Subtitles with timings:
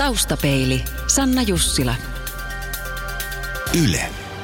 [0.00, 0.82] Taustapeili.
[1.06, 1.94] Sanna Jussila.
[3.84, 4.00] Yle.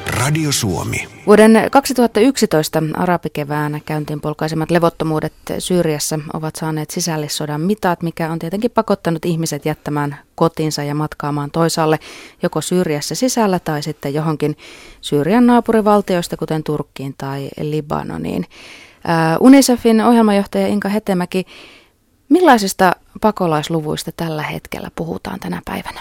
[0.07, 1.09] Radio Suomi.
[1.27, 9.25] Vuoden 2011 arabikevään käyntiin polkaisemat levottomuudet Syyriassa ovat saaneet sisällissodan mitat, mikä on tietenkin pakottanut
[9.25, 11.99] ihmiset jättämään kotinsa ja matkaamaan toisaalle
[12.43, 14.57] joko Syyriassa sisällä tai sitten johonkin
[15.01, 18.47] Syyrian naapurivaltioista, kuten Turkkiin tai Libanoniin.
[19.41, 21.47] UNICEFin ohjelmajohtaja Inka Hetemäki,
[22.29, 26.01] millaisista pakolaisluvuista tällä hetkellä puhutaan tänä päivänä?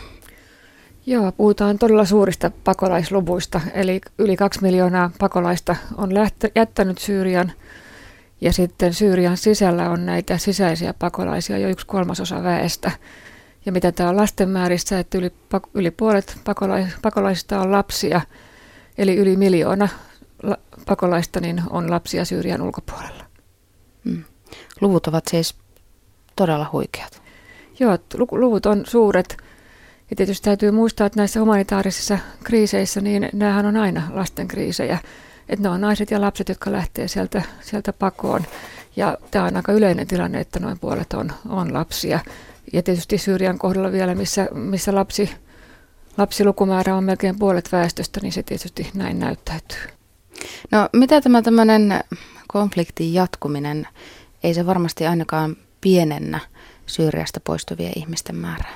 [1.05, 7.51] Joo, puhutaan todella suurista pakolaisluvuista, eli yli kaksi miljoonaa pakolaista on lähtö, jättänyt Syyrian,
[8.41, 12.91] ja sitten Syyrian sisällä on näitä sisäisiä pakolaisia jo yksi kolmasosa väestä.
[13.65, 15.31] Ja mitä tämä on lasten määrissä, että yli,
[15.73, 18.21] yli puolet pakolais, pakolaisista on lapsia,
[18.97, 19.89] eli yli miljoona
[20.43, 23.25] la, pakolaista niin on lapsia Syyrian ulkopuolella.
[24.05, 24.23] Hmm.
[24.81, 25.55] Luvut ovat siis
[26.35, 27.21] todella huikeat.
[27.79, 27.97] Joo,
[28.31, 29.37] luvut on suuret.
[30.09, 34.97] Ja tietysti täytyy muistaa, että näissä humanitaarisissa kriiseissä, niin nämähän on aina lasten kriisejä.
[35.49, 38.41] Että ne on naiset ja lapset, jotka lähtee sieltä, sieltä pakoon.
[38.95, 42.19] Ja tämä on aika yleinen tilanne, että noin puolet on, on lapsia.
[42.73, 45.29] Ja tietysti Syyrian kohdalla vielä, missä, missä lapsi,
[46.17, 49.95] lapsilukumäärä on melkein puolet väestöstä, niin se tietysti näin näyttäytyy.
[50.71, 52.03] No mitä tämä tämmöinen
[52.47, 53.87] konfliktin jatkuminen,
[54.43, 56.39] ei se varmasti ainakaan pienennä
[56.85, 58.73] Syyriasta poistuvien ihmisten määrää?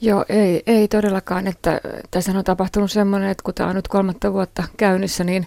[0.00, 1.46] Joo, ei, ei todellakaan.
[1.46, 5.46] Että tässä on tapahtunut semmoinen, että kun tämä on nyt kolmatta vuotta käynnissä, niin,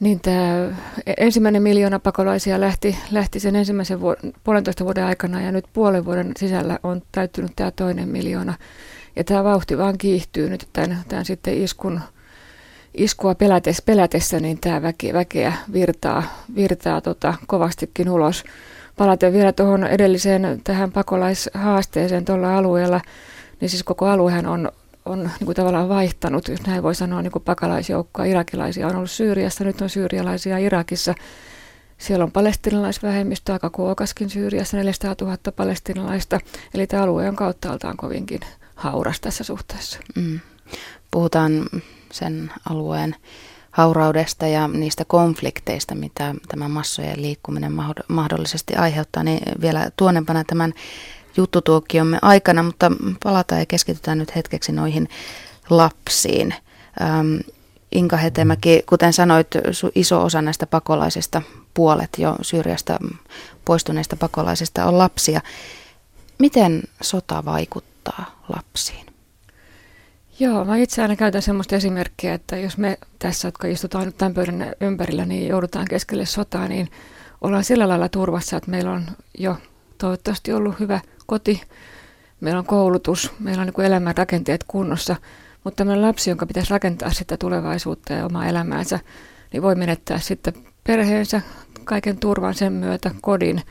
[0.00, 0.70] niin tämä
[1.16, 6.32] ensimmäinen miljoona pakolaisia lähti, lähti sen ensimmäisen vuoden, puolentoista vuoden aikana ja nyt puolen vuoden
[6.36, 8.54] sisällä on täyttynyt tämä toinen miljoona.
[9.16, 12.00] Ja tämä vauhti vaan kiihtyy nyt tämän, tämän sitten iskun,
[12.94, 16.22] iskua pelätessä, pelätessä niin tämä väke, väkeä virtaa,
[16.54, 18.44] virtaa tota, kovastikin ulos.
[18.96, 23.00] Palaten vielä tuohon edelliseen tähän pakolaishaasteeseen tuolla alueella,
[23.60, 24.72] niin siis koko aluehan on,
[25.04, 28.24] on niin kuin tavallaan vaihtanut, jos näin voi sanoa, niin kuin pakolaisjoukkoa.
[28.24, 31.14] Irakilaisia on ollut Syyriassa, nyt on syyrialaisia Irakissa.
[31.98, 36.40] Siellä on palestinalaisvähemmistö aika kuokaskin Syyriassa, 400 000 palestinalaista.
[36.74, 38.40] Eli tämä alue on kauttaaltaan kovinkin
[38.74, 39.98] hauras tässä suhteessa.
[40.16, 40.40] Mm.
[41.10, 41.66] Puhutaan
[42.12, 43.16] sen alueen
[43.74, 47.72] hauraudesta ja niistä konflikteista, mitä tämä massojen liikkuminen
[48.08, 50.74] mahdollisesti aiheuttaa, niin vielä tuonempana tämän
[51.36, 52.92] juttutuokiomme aikana, mutta
[53.22, 55.08] palataan ja keskitytään nyt hetkeksi noihin
[55.70, 56.54] lapsiin.
[57.02, 57.36] Ähm,
[57.92, 59.48] Inka Hetemäki, kuten sanoit,
[59.94, 61.42] iso osa näistä pakolaisista,
[61.74, 62.98] puolet jo Syyriasta
[63.64, 65.40] poistuneista pakolaisista on lapsia.
[66.38, 69.13] Miten sota vaikuttaa lapsiin?
[70.38, 74.34] Joo, mä itse aina käytän sellaista esimerkkiä, että jos me tässä, jotka istutaan nyt tämän
[74.34, 76.90] pöydän ympärillä, niin joudutaan keskelle sotaa, niin
[77.40, 79.06] ollaan sillä lailla turvassa, että meillä on
[79.38, 79.56] jo
[79.98, 81.62] toivottavasti ollut hyvä koti,
[82.40, 85.16] meillä on koulutus, meillä on niin elämän rakenteet kunnossa,
[85.64, 89.00] mutta tämmöinen lapsi, jonka pitäisi rakentaa sitä tulevaisuutta ja omaa elämäänsä,
[89.52, 91.42] niin voi menettää sitten perheensä,
[91.84, 93.62] kaiken turvan sen myötä, kodin,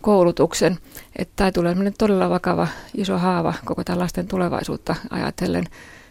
[0.00, 0.78] koulutuksen.
[1.16, 5.64] Että tämä tulee todella vakava iso haava koko tällaisten tulevaisuutta ajatellen.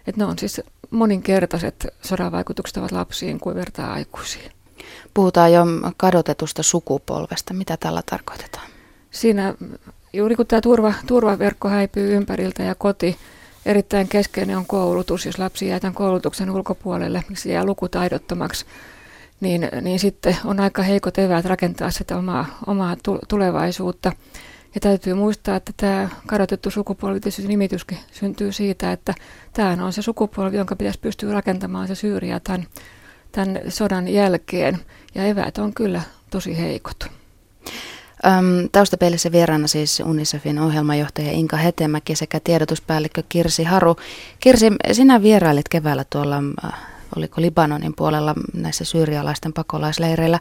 [0.07, 4.51] Että ne on siis moninkertaiset sodan vaikutukset ovat lapsiin kuin vertaa aikuisiin.
[5.13, 5.65] Puhutaan jo
[5.97, 7.53] kadotetusta sukupolvesta.
[7.53, 8.67] Mitä tällä tarkoitetaan?
[9.11, 9.53] Siinä
[10.13, 13.17] juuri kun tämä turva, turvaverkko häipyy ympäriltä ja koti,
[13.65, 15.25] erittäin keskeinen on koulutus.
[15.25, 18.65] Jos lapsi jää tämän koulutuksen ulkopuolelle, niin se jää lukutaidottomaksi,
[19.39, 22.97] niin, niin sitten on aika heikot eväät rakentaa sitä omaa, omaa
[23.27, 24.11] tulevaisuutta.
[24.75, 29.13] Ja täytyy muistaa, että tämä kadotettu sukupolvi, nimityskin syntyy siitä, että
[29.53, 32.67] tämä on se sukupolvi, jonka pitäisi pystyä rakentamaan se Syyriä tämän,
[33.31, 34.79] tämän sodan jälkeen.
[35.15, 37.07] Ja eväät on kyllä tosi heikot.
[38.25, 43.95] Öm, taustapeilissä vieraana siis UNICEFin ohjelmajohtaja Inka Hetemäki sekä tiedotuspäällikkö Kirsi Haru.
[44.39, 46.73] Kirsi, sinä vierailit keväällä tuolla, äh,
[47.15, 50.39] oliko Libanonin puolella näissä syyrialaisten pakolaisleireillä.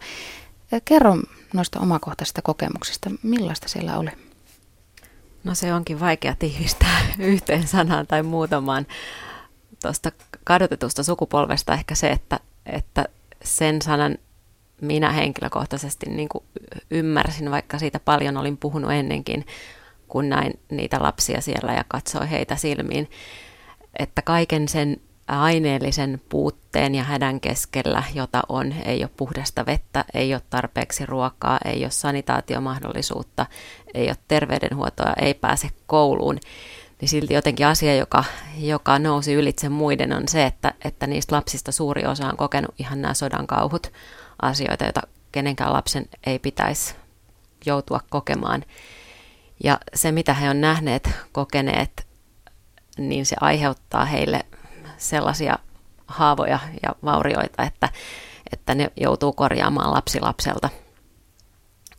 [0.85, 1.17] Kerro
[1.55, 4.11] noista omakohtaisista kokemuksista, millaista siellä oli?
[5.45, 8.87] No se onkin vaikea tiivistää yhteen sanaan tai muutamaan
[9.83, 10.13] tuosta
[10.45, 13.05] kadotetusta sukupolvesta ehkä se, että, että
[13.45, 14.19] sen sanan
[14.81, 16.45] minä henkilökohtaisesti niin kuin
[16.91, 19.47] ymmärsin, vaikka siitä paljon olin puhunut ennenkin,
[20.09, 23.11] kun näin niitä lapsia siellä ja katsoi heitä silmiin,
[23.99, 30.35] että kaiken sen aineellisen puutteen ja hädän keskellä, jota on, ei ole puhdasta vettä, ei
[30.35, 33.47] ole tarpeeksi ruokaa, ei ole sanitaatiomahdollisuutta,
[33.95, 36.39] ei ole terveydenhuoltoa, ei pääse kouluun,
[37.01, 38.25] niin silti jotenkin asia, joka,
[38.59, 43.03] joka nousi ylitse muiden, on se, että, että niistä lapsista suuri osa on kokenut ihan
[43.03, 43.93] nämä sodan kauhut
[44.43, 45.03] asioita, joita
[45.33, 46.95] kenenkään lapsen ei pitäisi
[47.67, 48.65] joutua kokemaan.
[49.65, 52.07] Ja se, mitä he on nähneet, kokeneet,
[52.99, 54.47] niin se aiheuttaa heille
[54.99, 55.59] sellaisia
[56.07, 57.89] haavoja ja vaurioita, että,
[58.53, 60.69] että ne joutuu korjaamaan lapsilapselta.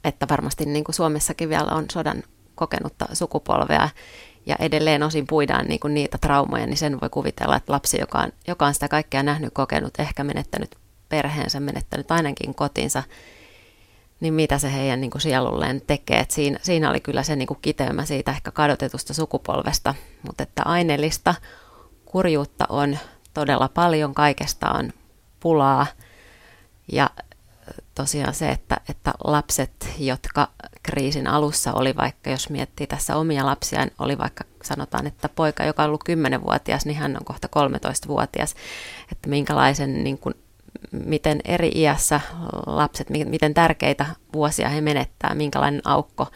[0.04, 2.24] Että varmasti niin kuin Suomessakin vielä on sodan
[2.56, 3.90] kokenutta sukupolvea
[4.46, 8.20] ja edelleen osin puidaan niin kuin niitä traumoja, niin sen voi kuvitella, että lapsi, joka
[8.20, 10.76] on, joka on sitä kaikkea nähnyt, kokenut, ehkä menettänyt
[11.10, 13.04] perheensä, menettänyt ainakin kotinsa,
[14.20, 16.20] niin mitä se heidän niin kuin sielulleen tekee.
[16.20, 19.96] Et siinä, siinä oli kyllä se niin kuin kiteymä siitä ehkä kadotetusta sukupolvesta,
[20.28, 21.36] mutta että aineellista
[22.12, 22.98] kurjuutta on
[23.34, 24.94] todella paljon, kaikesta on
[25.40, 25.88] pulaa.
[26.92, 27.10] Ja
[27.96, 30.48] tosiaan se, että, että lapset, jotka
[30.84, 35.84] kriisin alussa oli vaikka, jos miettii tässä omia lapsiaan, oli vaikka sanotaan, että poika, joka
[35.84, 38.56] on ollut 10-vuotias, niin hän on kohta 13-vuotias,
[39.12, 40.36] että minkälaisen, niin kuin,
[40.92, 42.22] miten eri iässä
[42.66, 46.28] lapset, miten tärkeitä vuosia he menettää, minkälainen aukko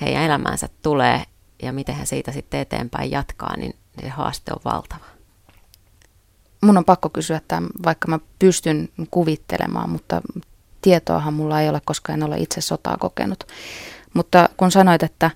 [0.00, 1.22] heidän elämäänsä tulee
[1.62, 5.04] ja miten he siitä sitten eteenpäin jatkaa, niin se haaste on valtava.
[6.62, 10.22] Mun on pakko kysyä tämän, vaikka mä pystyn kuvittelemaan, mutta
[10.82, 13.44] tietoahan mulla ei ole, koska en ole itse sotaa kokenut.
[14.14, 15.30] Mutta kun sanoit, että,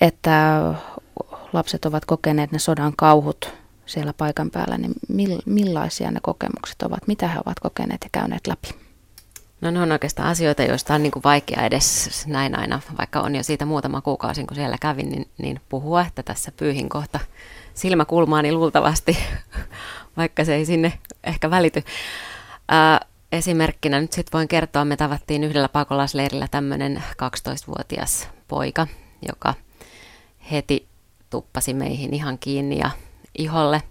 [0.00, 0.60] että
[1.52, 3.52] lapset ovat kokeneet ne sodan kauhut
[3.86, 4.94] siellä paikan päällä, niin
[5.46, 7.06] millaisia ne kokemukset ovat?
[7.06, 8.68] Mitä he ovat kokeneet ja käyneet läpi?
[9.60, 13.36] No ne on oikeastaan asioita, joista on niin kuin vaikea edes näin aina, vaikka on
[13.36, 17.20] jo siitä muutama kuukausi, kun siellä kävin, niin, niin puhua, että tässä pyyhin kohta
[17.80, 19.18] silmäkulmaani luultavasti,
[20.16, 20.92] vaikka se ei sinne
[21.24, 21.82] ehkä välity.
[22.68, 23.00] Ää,
[23.32, 28.86] esimerkkinä nyt sitten voin kertoa, me tavattiin yhdellä pakolaisleirillä tämmöinen 12-vuotias poika,
[29.28, 29.54] joka
[30.50, 30.88] heti
[31.30, 32.90] tuppasi meihin ihan kiinni ja
[33.38, 33.82] iholle.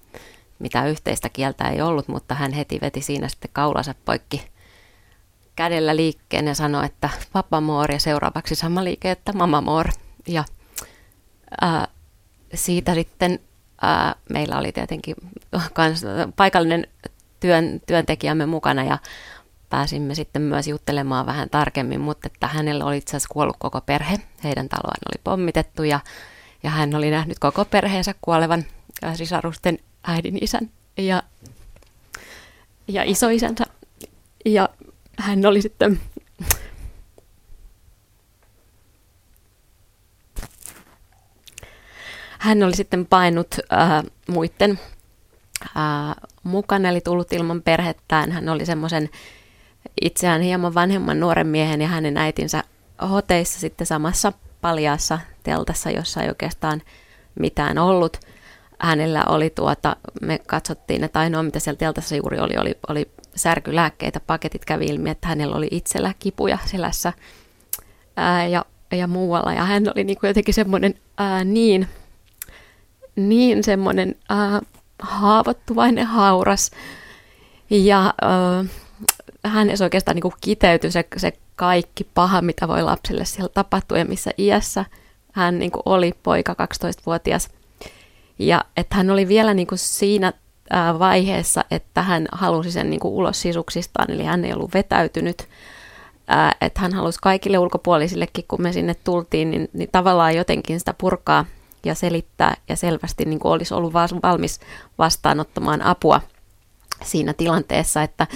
[0.59, 4.49] Mitä yhteistä kieltä ei ollut, mutta hän heti veti siinä sitten kaulansa poikki
[5.55, 9.87] kädellä liikkeen ja sanoi, että papa moor ja seuraavaksi sama liike, että mama moor.
[10.27, 10.43] Ja
[11.61, 11.87] ää,
[12.53, 13.39] siitä sitten
[13.81, 15.15] ää, meillä oli tietenkin
[15.73, 16.05] kans,
[16.35, 16.87] paikallinen
[17.39, 18.97] työn, työntekijämme mukana ja
[19.69, 24.19] pääsimme sitten myös juttelemaan vähän tarkemmin, mutta että hänellä oli itse asiassa kuollut koko perhe.
[24.43, 25.99] Heidän taloaan oli pommitettu ja,
[26.63, 28.63] ja hän oli nähnyt koko perheensä kuolevan
[29.13, 31.23] sisarusten äidin isän ja,
[32.87, 33.65] ja isoisänsä.
[34.45, 34.69] Ja
[35.17, 35.99] hän oli sitten
[42.39, 44.79] hän oli sitten painut äh, muiden
[45.77, 48.31] äh, mukana, eli tullut ilman perhettään.
[48.31, 49.09] Hän oli semmoisen
[50.01, 52.63] itseään hieman vanhemman nuoren miehen ja hänen äitinsä
[53.09, 56.81] hoteissa sitten samassa paljaassa teltassa, jossa ei oikeastaan
[57.39, 58.17] mitään ollut.
[58.79, 64.19] Hänellä oli tuota, me katsottiin, että ainoa mitä siellä teltassa juuri oli, oli, oli särkylääkkeitä,
[64.19, 67.13] paketit kävi ilmi, että hänellä oli itsellä kipuja selässä
[68.17, 69.53] ää, ja, ja muualla.
[69.53, 71.87] Ja hän oli niin kuin jotenkin semmoinen ää, niin,
[73.19, 74.61] niin semmoinen ää,
[74.99, 76.71] haavoittuvainen, hauras.
[77.69, 78.65] Ja ää,
[79.45, 84.05] hänessä oikeastaan niin kuin kiteytyi se, se kaikki paha, mitä voi lapselle siellä tapahtua ja
[84.05, 84.85] missä iässä
[85.33, 87.49] hän niin kuin oli poika 12-vuotias.
[88.39, 90.33] Ja että hän oli vielä niin kuin siinä
[90.99, 95.47] vaiheessa, että hän halusi sen niin kuin ulos sisuksistaan, eli hän ei ollut vetäytynyt.
[96.61, 101.45] että hän halusi kaikille ulkopuolisillekin, kun me sinne tultiin, niin, niin tavallaan jotenkin sitä purkaa
[101.85, 104.59] ja selittää ja selvästi niin kuin olisi ollut valmis
[104.97, 106.21] vastaanottamaan apua
[107.03, 108.27] siinä tilanteessa, että,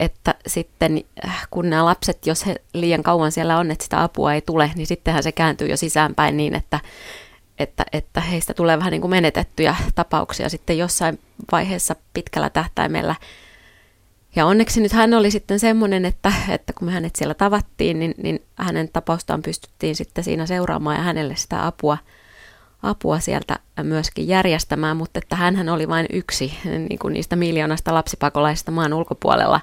[0.00, 4.34] että sitten äh, kun nämä lapset, jos he liian kauan siellä on, että sitä apua
[4.34, 6.80] ei tule, niin sittenhän se kääntyy jo sisäänpäin niin, että,
[7.58, 11.18] että, että heistä tulee vähän niin kuin menetettyjä tapauksia sitten jossain
[11.52, 13.14] vaiheessa pitkällä tähtäimellä.
[14.36, 18.14] Ja onneksi nyt hän oli sitten semmoinen, että, että kun me hänet siellä tavattiin, niin,
[18.22, 21.98] niin hänen tapaustaan pystyttiin sitten siinä seuraamaan ja hänelle sitä apua–
[22.84, 28.70] apua sieltä myöskin järjestämään, mutta että hän oli vain yksi niin kuin niistä miljoonasta lapsipakolaisista
[28.70, 29.60] maan ulkopuolella.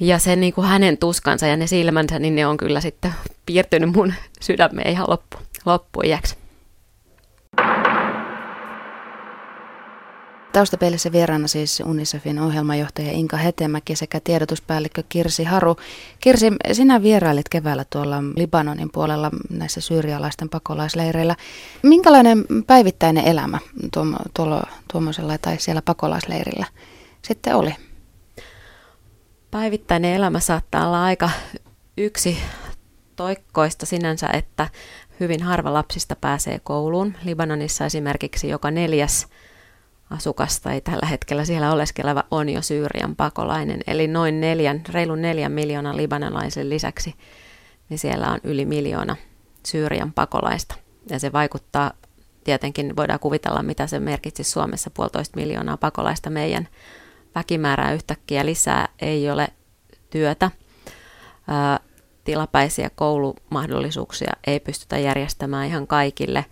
[0.00, 3.14] Ja se niin kuin hänen tuskansa ja ne silmänsä, niin ne on kyllä sitten
[3.46, 6.37] piirtynyt mun sydämeen ihan loppu, loppuiäksi.
[10.52, 15.76] Taustapeilissä vieraana siis UNICEFin ohjelmajohtaja Inka Hetemäki sekä tiedotuspäällikkö Kirsi Haru.
[16.20, 21.36] Kirsi, sinä vierailit keväällä tuolla Libanonin puolella näissä syyrialaisten pakolaisleireillä.
[21.82, 23.58] Minkälainen päivittäinen elämä
[24.34, 24.62] tuolla,
[24.92, 26.66] tuommoisella tai siellä pakolaisleirillä
[27.22, 27.74] sitten oli?
[29.50, 31.30] Päivittäinen elämä saattaa olla aika
[31.96, 32.38] yksi
[33.16, 34.68] toikkoista sinänsä, että
[35.20, 37.14] hyvin harva lapsista pääsee kouluun.
[37.24, 39.26] Libanonissa esimerkiksi joka neljäs
[40.10, 43.80] asukasta ei tällä hetkellä siellä oleskeleva on jo Syyrian pakolainen.
[43.86, 47.14] Eli noin neljän, reilun neljän miljoonan libanalaisen lisäksi,
[47.88, 49.16] niin siellä on yli miljoona
[49.66, 50.74] Syyrian pakolaista.
[51.10, 51.92] Ja se vaikuttaa
[52.44, 56.68] tietenkin voidaan kuvitella, mitä se merkitsisi Suomessa puolitoista miljoonaa pakolaista meidän
[57.34, 59.48] väkimäärää yhtäkkiä lisää, ei ole
[60.10, 60.50] työtä.
[62.24, 66.44] Tilapäisiä koulumahdollisuuksia ei pystytä järjestämään ihan kaikille.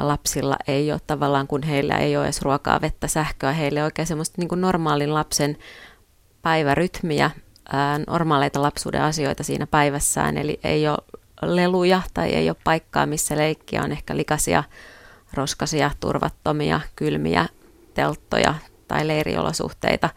[0.00, 4.34] Lapsilla ei ole tavallaan, kun heillä ei ole edes ruokaa, vettä, sähköä, heille oikein semmoista
[4.38, 5.56] niin kuin normaalin lapsen
[6.42, 7.30] päivärytmiä,
[8.06, 10.98] normaaleita lapsuuden asioita siinä päivässään, eli ei ole
[11.42, 14.64] leluja tai ei ole paikkaa, missä leikkiä on ehkä likaisia,
[15.34, 17.46] roskasia, turvattomia, kylmiä
[17.94, 18.54] telttoja
[18.88, 20.10] tai leiriolosuhteita.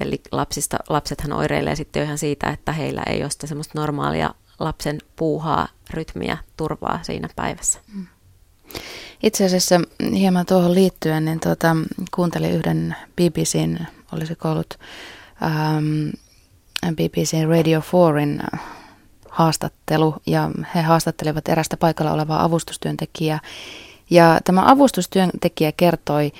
[0.00, 4.98] Eli lapsista, lapsethan oireilee sitten ihan siitä, että heillä ei ole sitä semmoista normaalia lapsen
[5.16, 7.78] puuhaa, rytmiä, turvaa siinä päivässä.
[7.94, 8.06] Mm.
[9.22, 9.80] Itse asiassa
[10.12, 11.76] hieman tuohon liittyen, niin tuota,
[12.14, 13.78] kuuntelin yhden BBCn,
[14.12, 14.78] olisi ollut
[15.42, 16.10] ähm,
[16.94, 18.58] BBC Radio 4in
[19.28, 23.40] haastattelu ja he haastattelivat erästä paikalla olevaa avustustyöntekijää.
[24.10, 26.32] Ja tämä avustustyöntekijä kertoi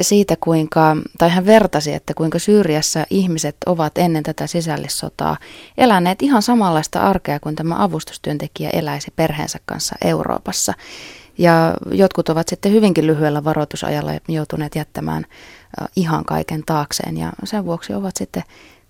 [0.00, 5.36] siitä, kuinka, tai hän vertasi, että kuinka Syyriassa ihmiset ovat ennen tätä sisällissotaa
[5.78, 10.74] eläneet ihan samanlaista arkea kuin tämä avustustyöntekijä eläisi perheensä kanssa Euroopassa.
[11.38, 15.26] Ja jotkut ovat sitten hyvinkin lyhyellä varoitusajalla joutuneet jättämään
[15.96, 18.42] ihan kaiken taakseen ja sen vuoksi ovat sitten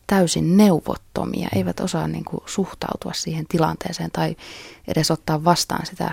[0.07, 4.37] täysin neuvottomia, eivät osaa niin kuin suhtautua siihen tilanteeseen tai
[4.89, 6.11] edes ottaa vastaan sitä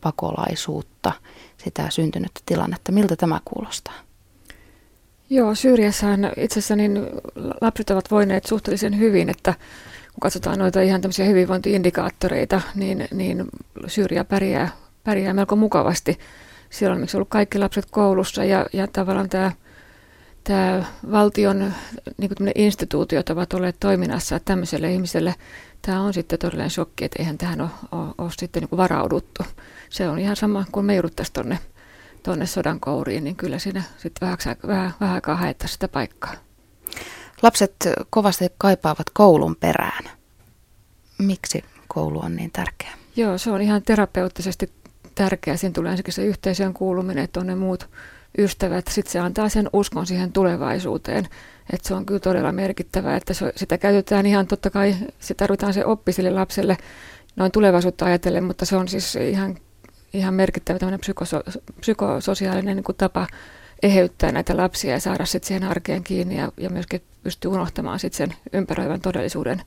[0.00, 1.12] pakolaisuutta,
[1.64, 2.92] sitä syntynyttä tilannetta.
[2.92, 3.94] Miltä tämä kuulostaa?
[5.30, 7.06] Joo, Syyriassahan itse asiassa niin
[7.60, 9.54] lapset ovat voineet suhteellisen hyvin, että
[10.12, 13.44] kun katsotaan noita ihan tämmöisiä hyvinvointiindikaattoreita, niin, niin
[13.86, 14.68] Syyria pärjää,
[15.04, 16.18] pärjää melko mukavasti.
[16.70, 19.52] Siellä on ollut kaikki lapset koulussa ja, ja tavallaan tämä
[20.44, 21.72] tämä valtion
[22.18, 25.34] niin kuin instituutiot ovat olleet toiminnassa että tämmöiselle ihmiselle.
[25.82, 29.42] Tämä on sitten todellinen shokki, että eihän tähän ole, ole, ole sitten niin varauduttu.
[29.90, 31.58] Se on ihan sama kuin me jouduttaisiin tuonne
[32.22, 36.34] tonne sodan kouriin, niin kyllä siinä sitten vähän, vähän, vähän aikaa haettaisiin sitä paikkaa.
[37.42, 37.74] Lapset
[38.10, 40.04] kovasti kaipaavat koulun perään.
[41.18, 42.92] Miksi koulu on niin tärkeä?
[43.16, 44.72] Joo, se on ihan terapeuttisesti
[45.14, 45.56] tärkeä.
[45.56, 47.88] Siinä tulee ensinnäkin se yhteisöön kuuluminen, että on ne muut
[48.38, 51.28] ystävät, sitten se antaa sen uskon siihen tulevaisuuteen.
[51.72, 55.74] Että se on kyllä todella merkittävää, että se, sitä käytetään ihan totta kai, sitä tarvitaan
[55.74, 56.76] se oppi sille lapselle
[57.36, 59.56] noin tulevaisuutta ajatellen, mutta se on siis ihan,
[60.12, 61.42] ihan merkittävä tämmöinen psykoso,
[61.80, 63.26] psykososiaalinen niin kuin tapa
[63.82, 68.28] eheyttää näitä lapsia ja saada sitten siihen arkeen kiinni ja, ja myöskin pystyy unohtamaan sitten
[68.28, 69.62] sen ympäröivän todellisuuden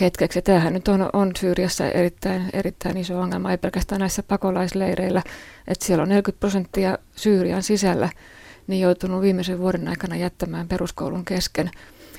[0.00, 0.42] hetkeksi.
[0.42, 5.22] Tämähän nyt on, on Syyriassa erittäin, erittäin iso ongelma, ei pelkästään näissä pakolaisleireillä,
[5.68, 8.08] että siellä on 40 prosenttia Syyrian sisällä
[8.66, 11.70] niin joutunut viimeisen vuoden aikana jättämään peruskoulun kesken,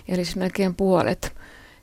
[0.08, 1.36] eli siis melkein puolet.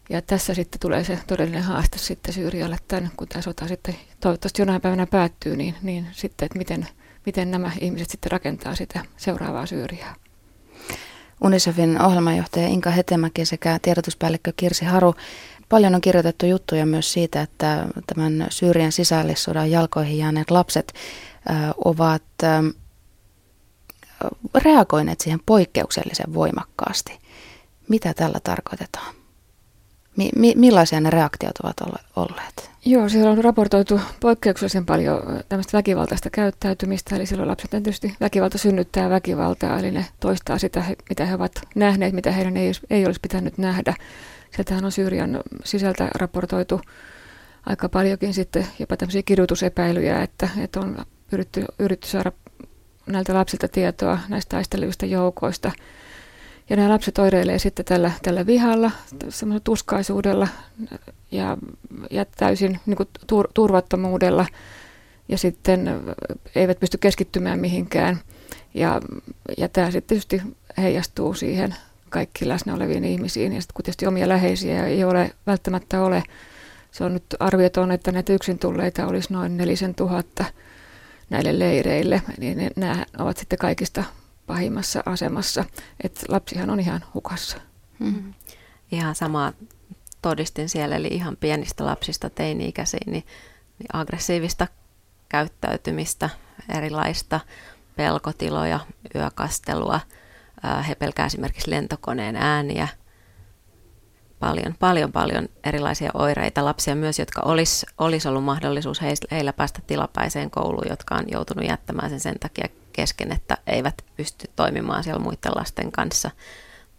[0.08, 4.62] Ja tässä sitten tulee se todellinen haaste sitten Syyrialle, tämän, kun tämä sota sitten toivottavasti
[4.62, 6.86] jonain päivänä päättyy, niin, niin sitten, että miten,
[7.26, 10.14] miten nämä ihmiset sitten rakentaa sitä seuraavaa Syyriaa.
[11.44, 15.14] UNICEFin ohjelmanjohtaja Inka Hetemäki sekä tiedotuspäällikkö Kirsi Haru
[15.68, 20.92] Paljon on kirjoitettu juttuja myös siitä, että tämän Syyrian sisällissodan jalkoihin jääneet lapset
[21.84, 22.22] ovat
[24.54, 27.18] reagoineet siihen poikkeuksellisen voimakkaasti.
[27.88, 29.15] Mitä tällä tarkoitetaan?
[30.16, 32.70] Mi- mi- millaisia ne reaktiot ovat olleet?
[32.84, 39.10] Joo, siellä on raportoitu poikkeuksellisen paljon tämmöistä väkivaltaista käyttäytymistä, eli silloin lapset tietysti väkivalta synnyttää
[39.10, 43.58] väkivaltaa, eli ne toistaa sitä, mitä he ovat nähneet, mitä heidän ei, ei olisi pitänyt
[43.58, 43.94] nähdä.
[44.56, 46.80] Sieltähän on Syyrian sisältä raportoitu
[47.66, 50.98] aika paljonkin sitten jopa tämmöisiä kirjoitusepäilyjä, että, että on
[51.32, 52.32] yritetty, yritetty saada
[53.06, 55.72] näiltä lapsilta tietoa näistä taistelevista joukoista.
[56.70, 58.90] Ja nämä lapset oireilee sitten tällä, tällä vihalla,
[59.28, 60.48] semmoisella tuskaisuudella
[61.30, 61.56] ja,
[62.10, 64.46] ja täysin niin kuin tur, turvattomuudella
[65.28, 66.00] ja sitten
[66.54, 68.20] eivät pysty keskittymään mihinkään.
[68.74, 69.00] Ja,
[69.58, 70.42] ja tämä sitten tietysti
[70.78, 71.74] heijastuu siihen
[72.08, 73.52] kaikki läsnä oleviin ihmisiin.
[73.52, 76.22] Ja sitten kun tietysti omia läheisiä ei ole, välttämättä ole,
[76.90, 80.44] se on nyt arviot on, että näitä yksin tulleita olisi noin nelisen tuhatta
[81.30, 84.04] näille leireille, niin nämä ovat sitten kaikista
[84.46, 85.64] pahimmassa asemassa.
[86.04, 87.56] Että lapsihan on ihan hukassa.
[87.98, 88.34] Mm.
[88.92, 89.52] Ihan sama
[90.22, 93.26] todistin siellä, eli ihan pienistä lapsista teini-ikäisiin, niin,
[93.78, 94.66] niin aggressiivista
[95.28, 96.30] käyttäytymistä,
[96.76, 97.40] erilaista
[97.96, 98.80] pelkotiloja,
[99.14, 100.00] yökastelua–
[100.88, 102.88] he pelkää esimerkiksi lentokoneen ääniä,
[104.38, 106.64] paljon, paljon, paljon erilaisia oireita.
[106.64, 109.00] Lapsia myös, jotka olisi olis ollut mahdollisuus
[109.30, 114.50] heillä päästä tilapäiseen kouluun, jotka on joutunut jättämään sen sen takia kesken, että eivät pysty
[114.56, 116.30] toimimaan siellä muiden lasten kanssa.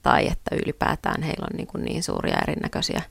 [0.02, 3.02] Tai että ylipäätään heillä on niin, kuin niin suuria erinäköisiä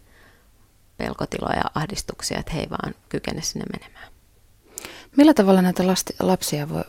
[0.97, 4.13] pelkotiloja ja ahdistuksia, että he ei vaan kykene sinne menemään.
[5.17, 6.85] Millä tavalla näitä lasti, lapsia voi,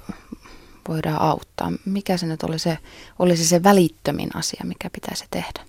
[0.87, 1.71] voidaan auttaa?
[1.85, 2.77] Mikä se nyt oli se,
[3.19, 5.65] olisi se välittömin asia, mikä pitäisi tehdä?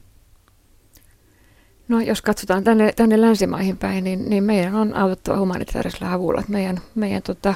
[1.89, 6.43] No jos katsotaan tänne, tänne länsimaihin päin, niin, niin meidän on autettava humanitaarisella avulla.
[6.49, 7.55] Meidän, meidän tota,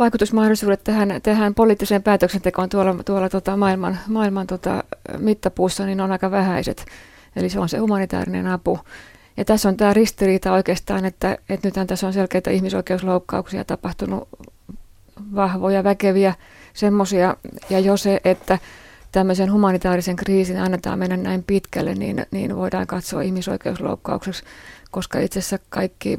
[0.00, 4.84] vaikutusmahdollisuudet tähän, tähän poliittiseen päätöksentekoon tuolla, tuolla tota maailman, maailman tota
[5.18, 6.86] mittapuussa niin on aika vähäiset.
[7.36, 8.78] Eli se on se humanitaarinen apu.
[9.36, 14.28] Ja tässä on tämä ristiriita oikeastaan, että, että nythän tässä on selkeitä ihmisoikeusloukkauksia tapahtunut,
[15.34, 16.34] vahvoja, väkeviä
[16.74, 17.36] semmoisia.
[17.70, 18.58] Ja jo se, että
[19.12, 24.44] tämmöisen humanitaarisen kriisin annetaan mennä näin pitkälle, niin, niin voidaan katsoa ihmisoikeusloukkaukseksi,
[24.90, 26.16] koska itse asiassa kaikki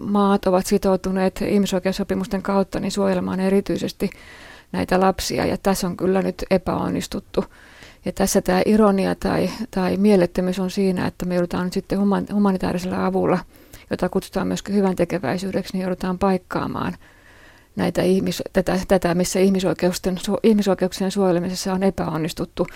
[0.00, 4.10] maat ovat sitoutuneet ihmisoikeussopimusten kautta niin suojelemaan erityisesti
[4.72, 7.44] näitä lapsia, ja tässä on kyllä nyt epäonnistuttu.
[8.04, 11.98] Ja tässä tämä ironia tai, tai mielettömyys on siinä, että me joudutaan nyt sitten
[12.32, 13.38] humanitaarisella avulla,
[13.90, 16.96] jota kutsutaan myöskin hyvän tekeväisyydeksi, niin joudutaan paikkaamaan
[17.76, 22.66] näitä ihmis, tätä, tätä, missä ihmisoikeuksien, ihmisoikeuksien suojelemisessa on epäonnistuttu.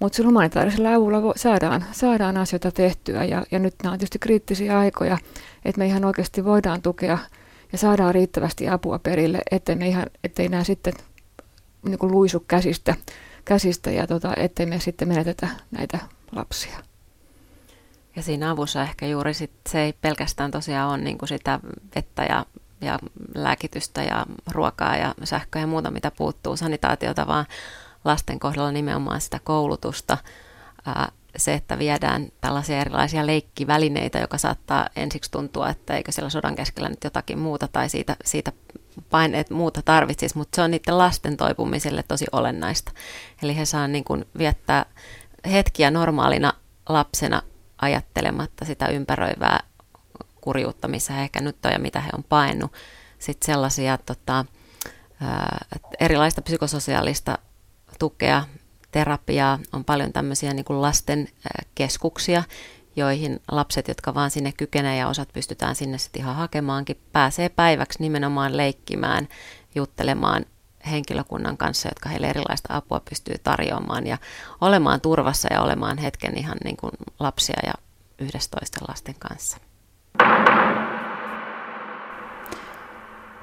[0.00, 4.78] Mutta sillä humanitaarisella avulla saadaan, saadaan asioita tehtyä ja, ja nyt nämä on tietysti kriittisiä
[4.78, 5.18] aikoja,
[5.64, 7.18] että me ihan oikeasti voidaan tukea
[7.72, 10.92] ja saadaan riittävästi apua perille, ettei, me ihan, ettei nämä sitten
[11.82, 12.94] niin kuin luisu käsistä,
[13.44, 15.98] käsistä ja tota, ettei me sitten menetetä näitä
[16.32, 16.78] lapsia.
[18.16, 21.60] Ja siinä avussa ehkä juuri sit, se ei pelkästään tosiaan ole niin kuin sitä
[21.96, 22.46] vettä ja,
[22.80, 22.98] ja
[23.34, 27.46] lääkitystä ja ruokaa ja sähköä ja muuta, mitä puuttuu, sanitaatiota, vaan
[28.04, 30.18] lasten kohdalla nimenomaan sitä koulutusta,
[31.36, 36.88] se, että viedään tällaisia erilaisia leikkivälineitä, joka saattaa ensiksi tuntua, että eikö siellä sodan keskellä
[36.88, 38.52] nyt jotakin muuta tai siitä, siitä
[39.10, 42.92] paineet muuta tarvitsisi, mutta se on niiden lasten toipumiselle tosi olennaista.
[43.42, 44.04] Eli he saa niin
[44.38, 44.86] viettää
[45.50, 46.52] hetkiä normaalina
[46.88, 47.42] lapsena
[47.82, 49.60] ajattelematta sitä ympäröivää
[50.40, 52.72] kurjuutta, missä he ehkä nyt on ja mitä he on painut.
[53.18, 54.44] Sitten sellaisia tota,
[56.00, 57.38] erilaista psykososiaalista
[57.98, 58.44] tukea,
[58.90, 61.28] terapiaa, on paljon tämmöisiä niin kuin lasten
[61.74, 62.42] keskuksia,
[62.96, 67.98] joihin lapset, jotka vaan sinne kykenee ja osat pystytään sinne sitten ihan hakemaankin, pääsee päiväksi
[68.00, 69.28] nimenomaan leikkimään,
[69.74, 70.44] juttelemaan
[70.90, 74.18] henkilökunnan kanssa, jotka heille erilaista apua pystyy tarjoamaan ja
[74.60, 77.72] olemaan turvassa ja olemaan hetken ihan niin kuin lapsia ja
[78.18, 79.56] yhdessä toisten lasten kanssa.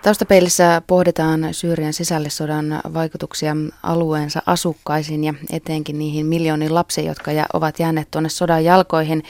[0.01, 8.11] Taustapeilissä pohditaan Syyrian sisällissodan vaikutuksia alueensa asukkaisiin ja etenkin niihin miljooniin lapsiin, jotka ovat jääneet
[8.11, 9.23] tuonne sodan jalkoihin.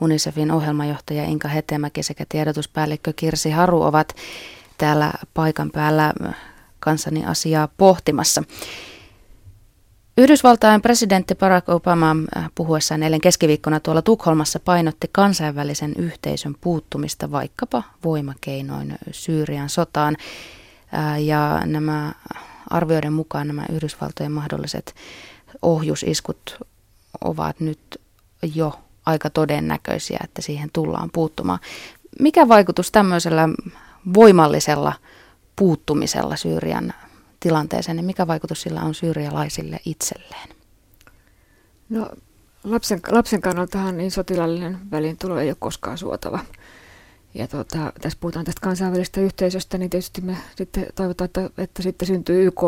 [0.00, 4.14] UNICEFin ohjelmajohtaja Inka Hetemäki sekä tiedotuspäällikkö Kirsi Haru ovat
[4.78, 6.12] täällä paikan päällä
[6.80, 8.42] kanssani asiaa pohtimassa.
[10.20, 17.82] Yhdysvaltain presidentti Barack Obama äh, puhuessaan eilen keskiviikkona tuolla Tukholmassa painotti kansainvälisen yhteisön puuttumista vaikkapa
[18.04, 20.16] voimakeinoin Syyrian sotaan.
[20.94, 22.12] Äh, ja nämä
[22.70, 24.94] arvioiden mukaan nämä Yhdysvaltojen mahdolliset
[25.62, 26.58] ohjusiskut
[27.20, 28.00] ovat nyt
[28.54, 31.58] jo aika todennäköisiä, että siihen tullaan puuttumaan.
[32.18, 33.48] Mikä vaikutus tämmöisellä
[34.14, 34.92] voimallisella
[35.56, 36.94] puuttumisella Syyrian
[37.40, 40.48] tilanteeseen, niin mikä vaikutus sillä on syyrialaisille itselleen?
[41.88, 42.10] No
[42.64, 46.38] lapsen, lapsen kannaltahan niin sotilallinen väliintulo ei ole koskaan suotava.
[47.34, 52.08] Ja tota, tässä puhutaan tästä kansainvälisestä yhteisöstä, niin tietysti me sitten toivotaan, että, että sitten
[52.08, 52.62] syntyy YK,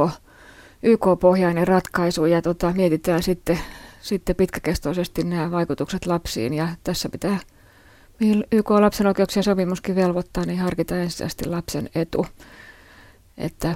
[0.83, 3.59] YK-pohjainen ratkaisu ja tota, mietitään sitten,
[4.01, 6.55] sitten pitkäkestoisesti nämä vaikutukset lapsiin.
[6.55, 7.39] Ja tässä pitää,
[8.53, 12.27] YK lapsen oikeuksien sopimuskin velvoittaa, niin harkita ensisijaisesti lapsen etu.
[13.39, 13.75] Että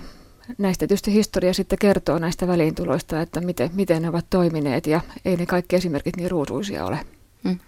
[0.59, 5.37] näistä tietysti historia sitten kertoo näistä väliintuloista, että miten, miten ne ovat toimineet ja ei
[5.37, 6.99] ne kaikki esimerkit niin ruusuisia ole.
[7.43, 7.59] Mm.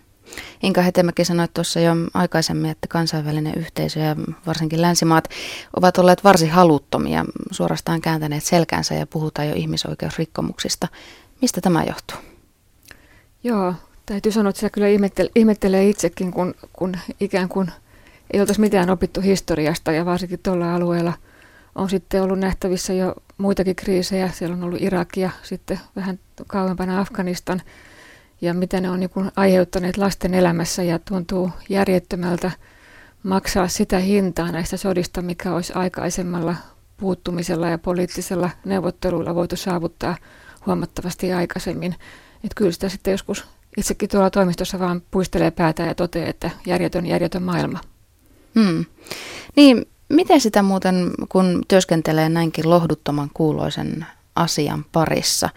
[0.63, 5.29] Inka Hetemäki sanoi tuossa jo aikaisemmin, että kansainvälinen yhteisö ja varsinkin länsimaat
[5.77, 10.89] ovat olleet varsin haluttomia, suorastaan kääntäneet selkänsä ja puhutaan jo ihmisoikeusrikkomuksista.
[11.43, 12.17] Mistä tämä johtuu?
[13.45, 13.75] Joo,
[14.07, 17.71] täytyy sanoa, että sitä kyllä ihmettelee, ihmettelee itsekin, kun, kun ikään kuin
[18.31, 21.13] ei oltaisi mitään opittu historiasta ja varsinkin tuolla alueella–
[21.79, 24.31] on sitten ollut nähtävissä jo muitakin kriisejä.
[24.35, 27.63] Siellä on ollut Irak ja sitten vähän kauempana Afganistan.
[28.41, 32.51] Ja mitä ne on niin aiheuttaneet lasten elämässä ja tuntuu järjettömältä
[33.23, 36.55] maksaa sitä hintaa näistä sodista, mikä olisi aikaisemmalla
[36.97, 40.17] puuttumisella ja poliittisella neuvotteluilla voitu saavuttaa
[40.67, 41.95] huomattavasti aikaisemmin.
[42.35, 43.45] Että kyllä sitä sitten joskus
[43.77, 47.81] itsekin tuolla toimistossa vaan puistelee päätä ja toteaa, että järjetön, järjetön maailma.
[48.55, 48.85] Hmm.
[49.57, 55.49] Niin, Miten sitä muuten, kun työskentelee näinkin lohduttoman kuuloisen asian parissa,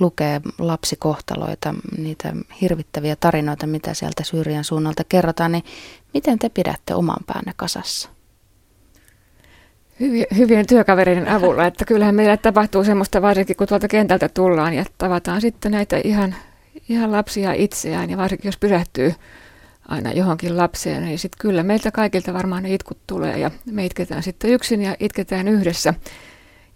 [0.00, 5.64] lukee lapsikohtaloita, niitä hirvittäviä tarinoita, mitä sieltä Syyrian suunnalta kerrotaan, niin
[6.14, 8.08] miten te pidätte oman päänne kasassa?
[10.36, 11.66] hyvien, työkavereiden avulla.
[11.66, 16.34] Että kyllähän meillä tapahtuu semmoista varsinkin, kun tuolta kentältä tullaan ja tavataan sitten näitä ihan,
[16.88, 18.10] ihan lapsia itseään.
[18.10, 19.14] Ja varsinkin jos pysähtyy
[19.88, 24.22] aina johonkin lapseen, niin sitten kyllä meiltä kaikilta varmaan ne itkut tulee ja me itketään
[24.22, 25.94] sitten yksin ja itketään yhdessä.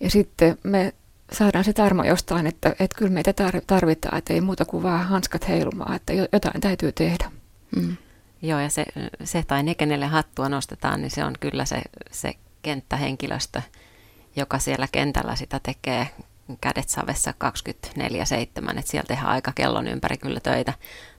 [0.00, 0.92] Ja sitten me
[1.32, 3.34] saadaan se tarmo jostain, että, että kyllä meitä
[3.66, 7.30] tarvitaan, että ei muuta kuin vaan hanskat heilumaan, että jotain täytyy tehdä.
[7.76, 7.96] Mm.
[8.42, 8.84] Joo, ja se,
[9.24, 13.62] se tai ne, kenelle hattua nostetaan, niin se on kyllä se, se kenttähenkilöstö,
[14.36, 16.08] joka siellä kentällä sitä tekee
[16.60, 17.98] kädet savessa 24-7,
[18.78, 20.72] että siellä tehdään aika kellon ympäri kyllä töitä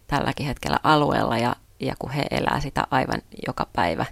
[0.08, 4.06] tälläkin hetkellä alueella ja, ja kun he elää sitä aivan joka päivä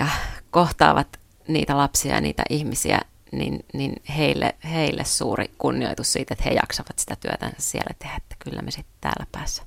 [0.00, 0.06] ja
[0.50, 3.00] kohtaavat niitä lapsia ja niitä ihmisiä,
[3.32, 8.36] niin, niin heille, heille suuri kunnioitus siitä, että he jaksavat sitä työtä siellä tehdä, että
[8.38, 9.62] kyllä me sitten täällä päässä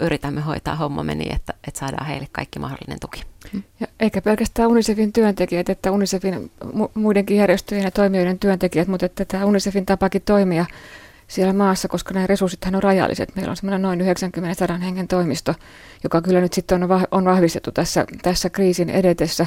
[0.00, 3.22] yritämme hoitaa hommamme niin, että, että saadaan heille kaikki mahdollinen tuki.
[3.80, 6.50] Ja eikä pelkästään UNICEFin työntekijät, että UNICEFin
[6.94, 10.66] muidenkin järjestöjen ja toimijoiden työntekijät, mutta että tämä UNICEFin tapakin toimia
[11.32, 13.36] siellä maassa, koska nämä resurssithan on rajalliset.
[13.36, 15.54] Meillä on semmoinen noin 90 hengen toimisto,
[16.04, 19.46] joka kyllä nyt sitten on, on vahvistettu tässä, tässä kriisin edetessä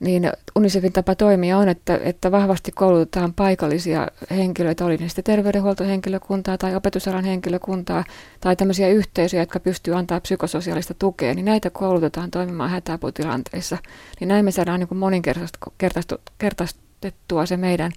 [0.00, 6.58] niin UNICEFin tapa toimia on, että, että vahvasti koulutetaan paikallisia henkilöitä, oli ne sitten terveydenhuoltohenkilökuntaa
[6.58, 8.04] tai opetusalan henkilökuntaa
[8.40, 13.78] tai tämmöisiä yhteisöjä, jotka pystyy antaa psykososiaalista tukea, niin näitä koulutetaan toimimaan hätäaputilanteissa.
[14.20, 17.92] Niin näin me saadaan niin moninkertaistettua se meidän,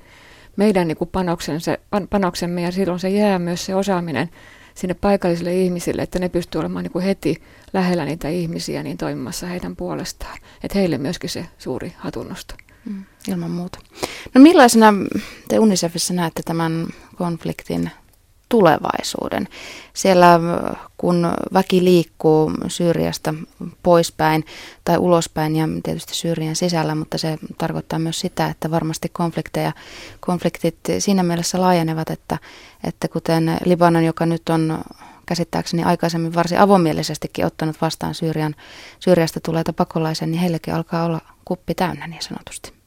[0.55, 4.29] meidän niin panoksen, se, panoksemme ja silloin se jää myös se osaaminen
[4.75, 7.41] sinne paikallisille ihmisille, että ne pystyy olemaan niin kuin heti
[7.73, 10.37] lähellä niitä ihmisiä niin toimimassa heidän puolestaan.
[10.63, 12.55] Että heille myöskin se suuri hatunnosto.
[12.85, 13.79] Mm, ilman muuta.
[14.33, 14.93] No millaisena
[15.47, 17.91] te Unicefissa näette tämän konfliktin
[18.51, 19.47] tulevaisuuden.
[19.93, 20.39] Siellä
[20.97, 23.33] kun väki liikkuu Syyriasta
[23.83, 24.45] poispäin
[24.85, 29.71] tai ulospäin ja tietysti Syyrian sisällä, mutta se tarkoittaa myös sitä, että varmasti konflikteja,
[30.19, 32.37] konfliktit siinä mielessä laajenevat, että,
[32.83, 34.79] että kuten Libanon, joka nyt on
[35.25, 38.55] käsittääkseni aikaisemmin varsin avomielisestikin ottanut vastaan Syyrian,
[38.99, 42.80] Syyriasta tuleita pakolaisia, niin heillekin alkaa olla kuppi täynnä niin sanotusti.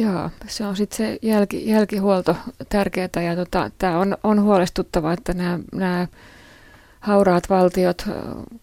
[0.00, 2.36] Joo, se on sitten se jälki, jälkihuolto
[2.68, 5.34] tärkeää ja tota, tämä on, on huolestuttavaa, että
[5.72, 6.06] nämä
[7.00, 8.04] hauraat valtiot,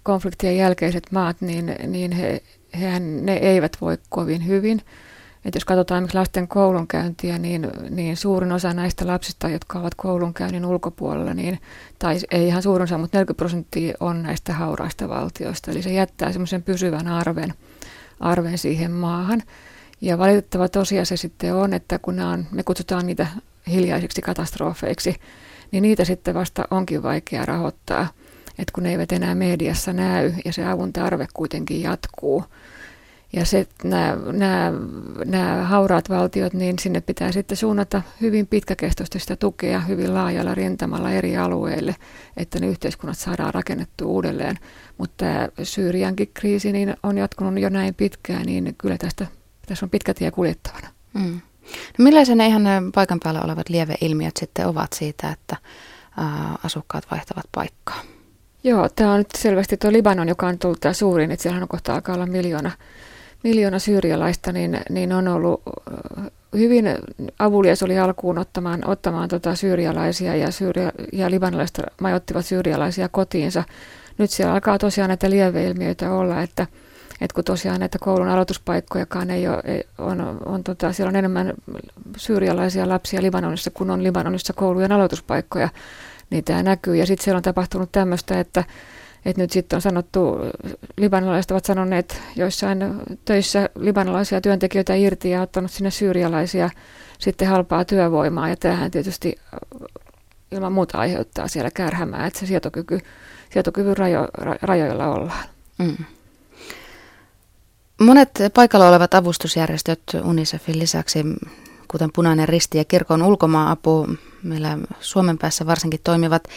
[0.04, 2.42] konfliktien jälkeiset maat, niin, niin he,
[2.80, 4.82] hehän, ne eivät voi kovin hyvin.
[5.46, 10.66] Et jos katsotaan esimerkiksi lasten koulunkäyntiä, niin, niin suurin osa näistä lapsista, jotka ovat koulunkäynnin
[10.66, 11.60] ulkopuolella, niin,
[12.00, 15.72] tai ei ihan suurin osa, mutta 40 prosenttia on näistä hauraista valtioista.
[15.72, 17.54] Eli se jättää semmoisen pysyvän arven,
[18.20, 19.44] arven siihen maahan.
[20.02, 23.28] Ja valitettava tosiasia sitten on, että kun on, me kutsutaan niitä
[23.68, 25.16] hiljaisiksi katastrofeiksi,
[25.72, 28.08] niin niitä sitten vasta onkin vaikea rahoittaa,
[28.50, 32.44] että kun ne eivät enää mediassa näy ja se avun tarve kuitenkin jatkuu.
[33.34, 34.74] Ja se, nämä, nämä,
[35.26, 41.12] nämä hauraat valtiot, niin sinne pitää sitten suunnata hyvin pitkäkestoista sitä tukea hyvin laajalla rintamalla
[41.12, 41.96] eri alueille,
[42.38, 44.60] että ne yhteiskunnat saadaan rakennettua uudelleen.
[44.98, 45.26] Mutta
[45.64, 49.28] Syyriankin kriisi niin on jatkunut jo näin pitkään, niin kyllä tästä
[49.68, 50.88] tässä on pitkä tie kuljettavana.
[51.14, 51.40] Mm.
[51.98, 55.58] No millaisia ne ihan ne paikan päällä olevat lieveilmiöt sitten ovat siitä, että
[56.18, 58.02] ää, asukkaat vaihtavat paikkaa?
[58.64, 61.68] Joo, tämä on nyt selvästi tuo Libanon, joka on tullut tämä suurin, että siellä on
[61.68, 62.72] kohta alkaa olla miljoona,
[63.44, 65.62] miljoona syyrialaista, niin, niin on ollut
[66.56, 66.86] hyvin
[67.40, 73.64] avulias oli alkuun ottamaan, ottamaan tota syyrialaisia ja, syyria, ja libanalaiset majoittivat syyrialaisia kotiinsa.
[74.18, 76.68] Nyt siellä alkaa tosiaan näitä lieveilmiöitä olla, että–
[77.22, 81.54] et kun tosiaan näitä koulun aloituspaikkojakaan ei ole, ei, on, on tota, siellä on enemmän
[82.18, 85.70] syyrialaisia lapsia Libanonissa kuin on Libanonissa koulujen aloituspaikkoja,
[86.30, 86.96] niin tämä näkyy.
[86.96, 88.64] Ja sitten siellä on tapahtunut tämmöistä, että,
[89.26, 90.38] että nyt sitten on sanottu,
[90.98, 92.80] libanalaiset ovat sanoneet joissain
[93.26, 96.70] töissä libanalaisia työntekijöitä irti ja ottanut sinne syyrialaisia
[97.20, 98.50] sitten halpaa työvoimaa.
[98.50, 99.36] Ja tämähän tietysti
[100.52, 103.00] ilman muuta aiheuttaa siellä kärhämää, että se sietokyky,
[103.54, 104.28] sietokyvyn rajo,
[104.62, 105.46] rajoilla ollaan.
[105.78, 106.06] Mm.
[108.02, 111.26] Monet paikalla olevat avustusjärjestöt UNICEFin lisäksi,
[111.88, 114.08] kuten Punainen Risti ja Kirkon ulkomaanapu,
[114.44, 116.48] meillä Suomen päässä varsinkin toimivat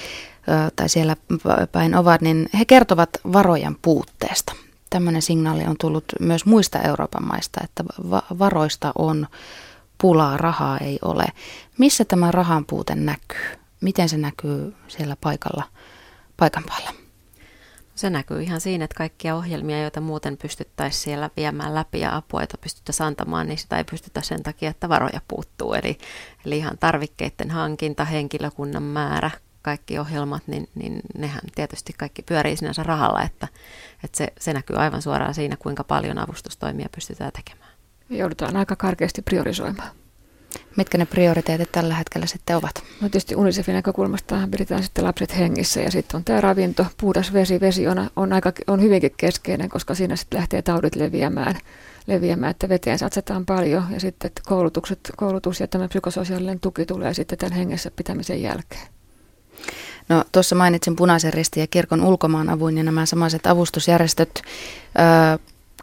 [0.76, 1.16] tai siellä
[1.72, 4.53] päin ovat, niin he kertovat varojen puutteesta.
[4.90, 7.85] Tämmöinen signaali on tullut myös muista Euroopan maista, että
[8.38, 9.26] varoista on
[9.98, 11.24] pulaa, rahaa ei ole.
[11.79, 13.59] Missä tämä rahan puute näkyy?
[13.81, 15.64] Miten se näkyy siellä paikalla,
[16.37, 16.90] paikan päällä?
[18.00, 22.40] Se näkyy ihan siinä, että kaikkia ohjelmia, joita muuten pystyttäisiin siellä viemään läpi ja apua,
[22.40, 25.74] joita pystyttäisiin antamaan, niin sitä ei pystytä sen takia, että varoja puuttuu.
[25.74, 25.98] Eli,
[26.44, 29.30] eli ihan tarvikkeiden hankinta, henkilökunnan määrä,
[29.62, 33.48] kaikki ohjelmat, niin, niin nehän tietysti kaikki pyörii sinänsä rahalla, että,
[34.04, 37.72] että se, se näkyy aivan suoraan siinä, kuinka paljon avustustoimia pystytään tekemään.
[38.10, 39.99] joudutaan aika karkeasti priorisoimaan.
[40.76, 42.74] Mitkä ne prioriteetit tällä hetkellä sitten ovat?
[43.00, 47.60] No tietysti UNICEFin näkökulmasta pidetään sitten lapset hengissä ja sitten on tämä ravinto, puhdas vesi.
[47.60, 51.58] Vesi on, on, aika, on hyvinkin keskeinen, koska siinä sitten lähtee taudit leviämään,
[52.06, 57.14] leviämään, että veteen satsataan paljon ja sitten että koulutukset, koulutus ja tämä psykososiaalinen tuki tulee
[57.14, 58.88] sitten tämän hengessä pitämisen jälkeen.
[60.08, 64.42] No tuossa mainitsin Punaisen ristin ja kirkon ulkomaanavun ja nämä samaiset avustusjärjestöt
[65.34, 65.38] ö,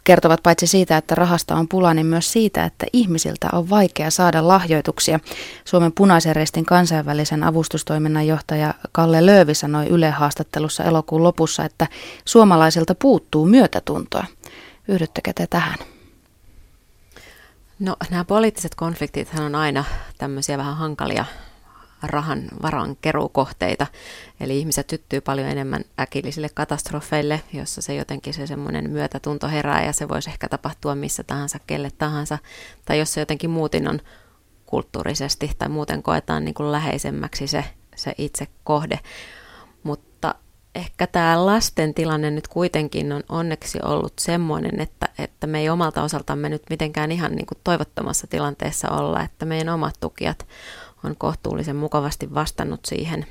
[0.08, 4.48] kertovat paitsi siitä, että rahasta on pula, niin myös siitä, että ihmisiltä on vaikea saada
[4.48, 5.20] lahjoituksia.
[5.64, 11.86] Suomen punaisen ristin kansainvälisen avustustoiminnan johtaja Kalle Löövi sanoi Yle haastattelussa elokuun lopussa, että
[12.24, 14.24] suomalaisilta puuttuu myötätuntoa.
[14.88, 15.78] Yhdyttekö te tähän?
[17.78, 19.84] No nämä poliittiset konfliktit on aina
[20.18, 21.24] tämmöisiä vähän hankalia
[22.02, 23.86] rahan varan keruukohteita.
[24.40, 29.92] Eli ihmiset syttyy paljon enemmän äkillisille katastrofeille, jossa se jotenkin se semmoinen myötätunto herää ja
[29.92, 32.38] se voisi ehkä tapahtua missä tahansa, kelle tahansa.
[32.84, 34.00] Tai jos se jotenkin muutin on
[34.66, 37.64] kulttuurisesti tai muuten koetaan niin kuin läheisemmäksi se,
[37.96, 39.00] se itse kohde.
[39.82, 40.34] Mutta
[40.74, 46.02] ehkä tämä lasten tilanne nyt kuitenkin on onneksi ollut semmoinen, että, että me ei omalta
[46.02, 50.46] osaltamme nyt mitenkään ihan niin kuin toivottomassa tilanteessa olla, että meidän omat tukijat
[51.04, 53.26] on kohtuullisen mukavasti vastannut siihen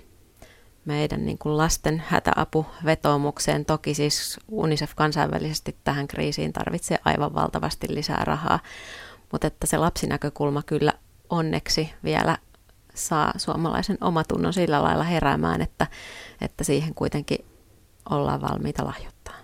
[0.86, 3.66] meidän niin kuin lasten hätäapuvetoomukseen.
[3.66, 8.60] Toki siis UNICEF kansainvälisesti tähän kriisiin tarvitsee aivan valtavasti lisää rahaa,
[9.32, 10.94] mutta että se lapsinäkökulma kyllä
[11.30, 12.38] onneksi vielä
[12.94, 15.88] saa suomalaisen omatunnon sillä lailla heräämään, että,
[16.42, 17.46] että siihen kuitenkin
[18.10, 19.36] ollaan valmiita lahjoittaa.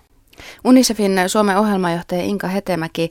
[0.64, 3.10] UNICEFin Suomen ohjelmajohtaja Inka Hetemäki,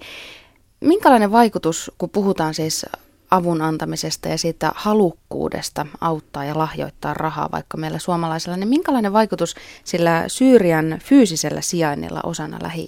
[0.81, 2.85] minkälainen vaikutus, kun puhutaan siis
[3.33, 9.55] avun antamisesta ja siitä halukkuudesta auttaa ja lahjoittaa rahaa vaikka meillä suomalaisilla, niin minkälainen vaikutus
[9.83, 12.87] sillä Syyrian fyysisellä sijainnilla osana lähi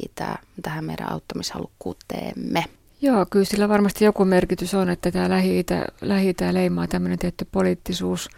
[0.62, 2.66] tähän meidän auttamishalukkuuteemme?
[3.02, 8.30] Joo, kyllä sillä varmasti joku merkitys on, että tämä Lähi-Itä, lähi leimaa tämmöinen tietty poliittisuus,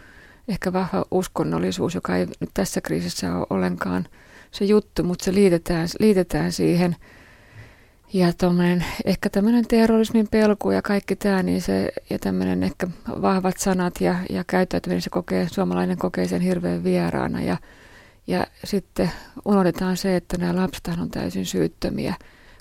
[0.48, 4.06] ehkä vahva uskonnollisuus, joka ei nyt tässä kriisissä ole ollenkaan
[4.50, 6.96] se juttu, mutta se liitetään, liitetään siihen–
[8.12, 8.32] ja
[9.04, 12.88] ehkä tämmöinen terrorismin pelku ja kaikki tämä, niin se, ja tämmöinen ehkä
[13.22, 17.42] vahvat sanat ja, ja käyttäytyminen, se kokee, suomalainen kokee sen hirveän vieraana.
[17.42, 17.56] Ja,
[18.26, 19.10] ja sitten
[19.44, 22.14] unohdetaan se, että nämä lapset on täysin syyttömiä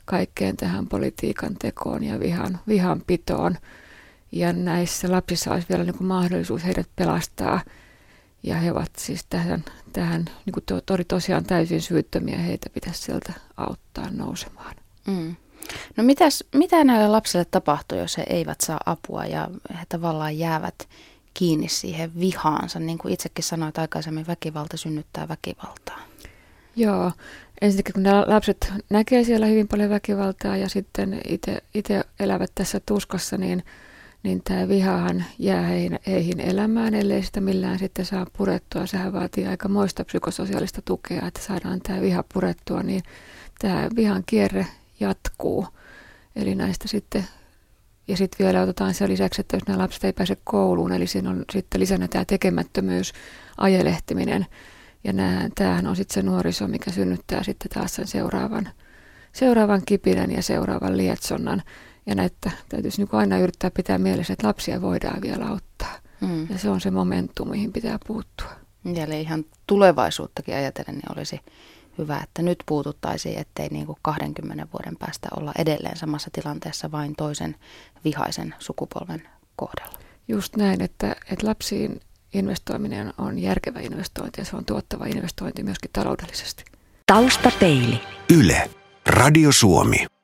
[0.05, 3.57] kaikkeen tähän politiikan tekoon ja vihan, vihan pitoon.
[4.31, 7.62] Ja näissä lapsissa olisi vielä niin kuin mahdollisuus heidät pelastaa.
[8.43, 13.33] Ja he ovat siis tähän, tähän niin kuin to, tosiaan täysin syyttömiä, heitä pitäisi sieltä
[13.57, 14.87] auttaa nousemaan.
[15.07, 15.35] Mm.
[15.97, 20.87] No mitäs, mitä näille lapsille tapahtuu, jos he eivät saa apua ja he tavallaan jäävät
[21.33, 22.79] kiinni siihen vihaansa?
[22.79, 25.99] Niin kuin itsekin sanoit aikaisemmin, väkivalta synnyttää väkivaltaa.
[26.75, 27.11] Joo,
[27.61, 31.21] ensinnäkin kun nämä lapset näkee siellä hyvin paljon väkivaltaa ja sitten
[31.73, 33.63] itse elävät tässä tuskassa, niin,
[34.23, 38.85] niin tämä vihahan jää heihin, heihin elämään, ellei sitä millään sitten saa purettua.
[38.85, 43.03] Sehän vaatii aika moista psykososiaalista tukea, että saadaan tämä viha purettua, niin
[43.59, 44.67] tämä vihan kierre
[44.99, 45.67] jatkuu.
[46.36, 47.27] Eli näistä sitten,
[48.07, 51.29] ja sitten vielä otetaan sen lisäksi, että jos nämä lapset ei pääse kouluun, eli siinä
[51.29, 53.13] on sitten lisänä tämä tekemättömyys,
[53.57, 54.45] ajelehtiminen,
[55.03, 58.69] ja nämä, tämähän on sitten se nuoriso, mikä synnyttää sitten taas sen seuraavan,
[59.33, 61.63] seuraavan kipinän ja seuraavan lietsonnan.
[62.05, 65.99] Ja näitä täytyisi niin aina yrittää pitää mielessä, että lapsia voidaan vielä auttaa.
[66.21, 66.47] Mm.
[66.49, 68.51] Ja se on se momentum, mihin pitää puuttua.
[68.95, 71.39] Eli ihan tulevaisuuttakin ajatellen, niin olisi
[71.97, 77.15] hyvä, että nyt puututtaisiin, ettei niin kuin 20 vuoden päästä olla edelleen samassa tilanteessa vain
[77.15, 77.55] toisen
[78.03, 79.99] vihaisen sukupolven kohdalla.
[80.27, 81.99] Just näin, että, että lapsiin
[82.33, 86.63] investoiminen on järkevä investointi ja se on tuottava investointi myöskin taloudellisesti.
[87.05, 87.99] Taustapeili.
[88.33, 88.69] Yle.
[89.07, 90.16] Radio Suomi.